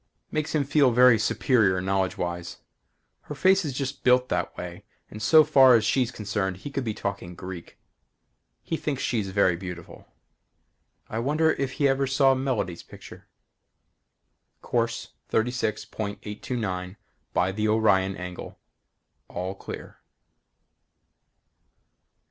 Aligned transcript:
Makes 0.31 0.55
him 0.55 0.63
feel 0.63 0.89
very 0.91 1.19
superior 1.19 1.79
knowledgewise. 1.79 2.57
Her 3.29 3.35
face 3.35 3.63
is 3.63 3.71
just 3.71 4.03
built 4.03 4.29
that 4.29 4.57
way 4.57 4.83
and 5.11 5.21
so 5.21 5.43
far 5.43 5.75
as 5.75 5.85
she's 5.85 6.09
concerned 6.09 6.57
he 6.57 6.71
could 6.71 6.83
be 6.83 6.95
talking 6.95 7.35
Greek. 7.35 7.77
He 8.63 8.77
thinks 8.77 9.03
she's 9.03 9.29
very 9.29 9.55
beautiful. 9.55 10.07
I 11.07 11.19
wonder 11.19 11.51
if 11.51 11.73
he 11.73 11.87
ever 11.87 12.07
saw 12.07 12.33
Melody's 12.33 12.81
picture? 12.81 13.27
Course 14.63 15.09
36.829 15.31 16.95
by 17.31 17.51
the 17.51 17.67
Orion 17.67 18.17
angle. 18.17 18.57
All 19.27 19.53
clear. 19.53 19.97